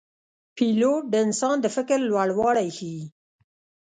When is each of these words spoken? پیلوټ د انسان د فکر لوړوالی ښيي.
پیلوټ 0.55 1.03
د 1.09 1.15
انسان 1.25 1.55
د 1.61 1.65
فکر 1.75 1.97
لوړوالی 2.09 2.67
ښيي. 2.77 3.03